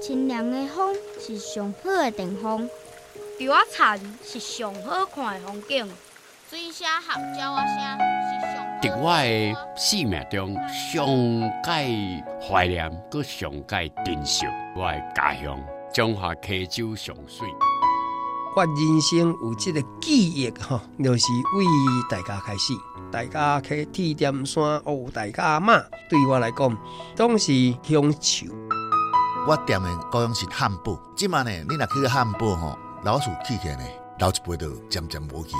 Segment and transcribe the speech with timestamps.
[0.00, 2.68] 清凉的风是上好的地方，
[3.38, 5.88] 稻仔田是上好看的风景，
[6.48, 8.66] 水声和鸟仔声是上。
[8.82, 10.54] 在我的生命中，
[10.92, 11.06] 上
[11.64, 14.46] 界怀念，搁上界珍惜
[14.76, 15.58] 我的家乡
[15.92, 17.48] 中华溪州上水。
[18.54, 21.26] 我人生有这个记忆，哈，就是
[21.56, 21.64] 为
[22.08, 22.72] 大家开始，
[23.10, 25.78] 大家去铁点山哦，大家妈
[26.08, 26.76] 对我来讲，
[27.14, 28.46] 总是乡愁。
[29.48, 33.84] 我店的高雄是汉堡，即晚呢，你若去个汉堡吼，老鼠起起来呢，
[34.18, 35.52] 老一辈都渐渐无去。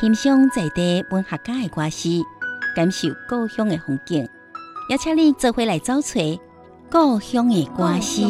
[0.00, 2.08] 欣赏在地文学家的歌诗，
[2.74, 4.28] 感受故乡的风景，
[4.90, 6.40] 邀请你做回来找寻
[6.90, 8.22] 故乡的歌诗。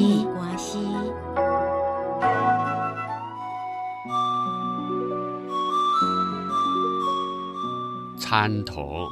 [8.18, 9.08] 参头，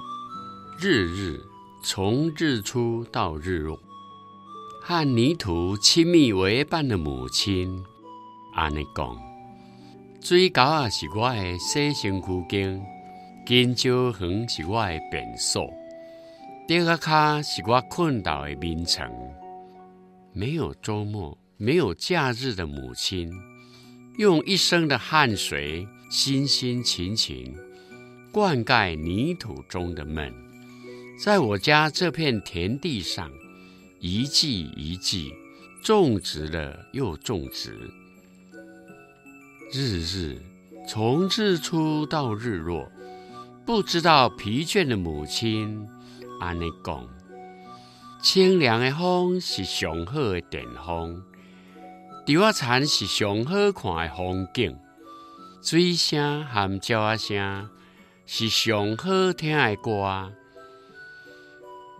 [0.79, 1.41] 日日
[1.83, 3.79] 从日出到日落，
[4.85, 7.85] 和泥土亲密为伴的母亲。
[8.53, 9.17] 安尼讲，
[10.21, 12.85] 水沟啊是我的洗身躯间，
[13.47, 15.73] 金蕉园是我的便所，
[16.67, 19.09] 竹仔脚是我困倒的眠床。
[20.33, 23.33] 没有周末，没有假日的母亲，
[24.19, 27.55] 用一生的汗水，辛辛勤勤。
[28.33, 30.29] 灌溉泥土中的梦，
[31.23, 33.31] 在我家这片田地上，
[34.05, 35.33] 一季一季
[35.81, 37.79] 种植了又种植，
[39.73, 40.43] 日日
[40.89, 42.91] 从日出到日落，
[43.65, 45.89] 不知道疲倦的母亲，
[46.41, 47.09] 安尼讲，
[48.21, 51.23] 清凉的风是上好的电风，
[52.27, 54.77] 稻仔田是上好看的风景，
[55.63, 57.69] 水声和鸟仔声。
[58.27, 60.33] 是上好听的歌，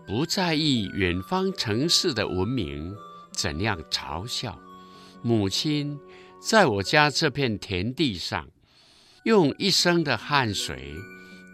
[0.05, 2.93] 不在意远方城市的文明
[3.31, 4.59] 怎样嘲笑。
[5.21, 5.97] 母亲
[6.41, 8.47] 在我家这片田地上，
[9.23, 10.93] 用一生的汗水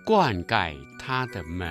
[0.03, 1.69] 灌溉她的梦。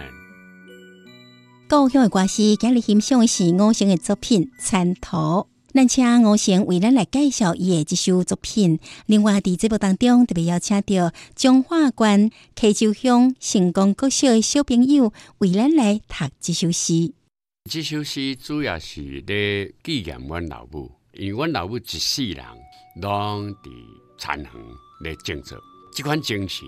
[1.68, 5.48] 故乡的歌诗，今日欣赏的是吴声的作品《参头》。
[5.74, 8.80] 咱请吴声为咱来介绍伊的这首作品。
[9.04, 17.12] 另外，在节目当中特别邀请到彰化县溪州乡成功国小的小朋友为咱来读这首诗。
[17.70, 22.42] 这首诗主要是在纪念阮老母，因为阮老母一世人
[23.02, 23.70] 拢伫
[24.18, 24.50] 田园
[25.04, 25.54] 来种植，
[25.94, 26.66] 这款精神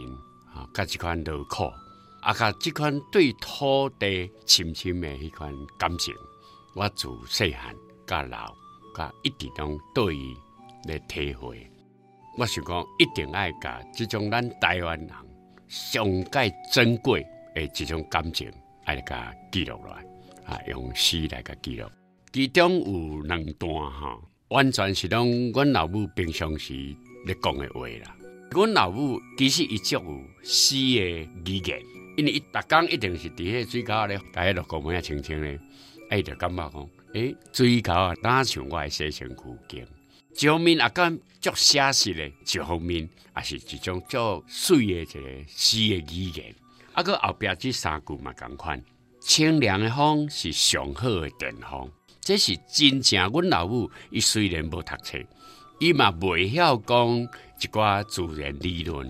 [0.54, 1.64] 啊，甲这款劳苦，
[2.20, 6.12] 啊，甲这款对土地深深的迄款感情，
[6.74, 7.74] 我自细汉
[8.06, 8.54] 到老。
[8.96, 10.34] 甲一直拢对伊
[10.88, 11.70] 来体会，
[12.38, 15.08] 我想讲一定爱甲这种咱台湾人
[15.68, 17.24] 上盖珍贵
[17.54, 18.50] 的这种感情，
[18.84, 20.04] 爱来甲记录落来，
[20.54, 21.86] 啊，用诗来甲记录。
[22.32, 24.18] 其中有两段哈，
[24.48, 26.74] 完全是拢阮老母平常时
[27.26, 28.16] 咧讲的话啦。
[28.52, 31.80] 阮老母其实伊足有诗的语言，
[32.16, 35.58] 因为伊逐工一定是伫迄水沟咧，大家落个门啊，清清咧，
[36.10, 36.88] 伊就感觉讲。
[37.14, 39.36] 诶，水沟啊，哪像我的洗身躯
[39.68, 39.86] 间？
[40.38, 46.54] 一方面啊，讲足写实的；一方面也是一种足水的一个诗的语言。
[46.92, 48.80] 啊，搁后边这三句嘛，共款。
[49.20, 53.28] 清凉的风是上好的电风，这是真正。
[53.30, 55.18] 阮老母伊虽然无读册，
[55.80, 57.08] 伊嘛未晓讲
[57.60, 59.06] 一寡自然理论，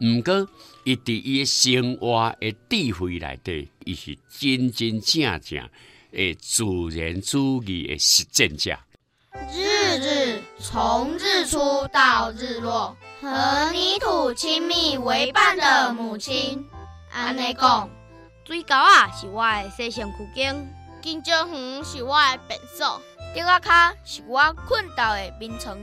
[0.00, 0.46] 毋过
[0.84, 5.68] 伊伫伊诶生活诶智慧内底，伊是真真正正。
[6.12, 8.76] 诶，自然主义的实践者。
[9.52, 16.66] 日日从日出到日落，和泥土亲密为伴的母亲。
[17.12, 17.88] 安尼讲，
[18.46, 20.56] 水沟啊是我的洗身躯间，
[21.02, 23.00] 金针园是我的便所，
[23.34, 25.78] 竹仔脚是我困倒的眠床。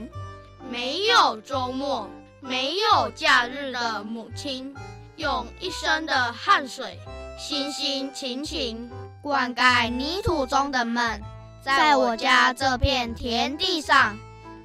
[0.68, 2.10] 没有周末，
[2.40, 4.74] 没有假日的母亲，
[5.16, 6.98] 用一生的汗水，
[7.38, 8.90] 辛辛勤勤。
[9.26, 11.20] 灌溉泥土中的梦，
[11.60, 14.16] 在我家这片田地上，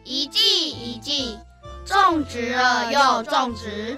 [0.03, 1.39] 一季一季
[1.83, 3.97] 种植了又种植，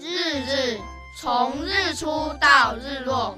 [0.00, 0.80] 日日
[1.18, 3.36] 从日出到日落，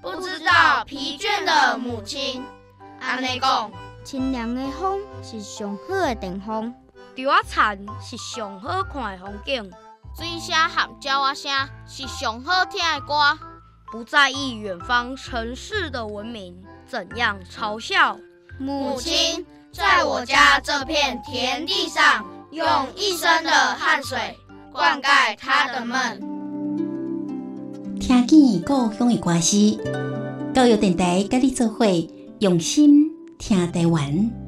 [0.00, 2.42] 不知道疲倦的母亲。
[2.98, 3.70] 安尼讲，
[4.02, 6.74] 清凉的风是上好的电风，
[7.14, 9.70] 稻仔田是上好看的风景，
[10.16, 13.38] 水声和鸟仔声是上好听的歌。
[13.90, 16.54] 不在意远方城市的文明
[16.86, 18.18] 怎样嘲笑。
[18.58, 24.36] 母亲在我家这片田地上，用一生的汗水
[24.70, 25.96] 灌溉她的梦。
[27.98, 29.78] 听见故乡的歌诗，
[30.52, 31.86] 教育电台跟你做伙
[32.40, 34.47] 用心听台湾。